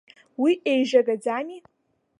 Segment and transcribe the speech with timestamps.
[0.41, 1.57] Уи еижьагаӡами?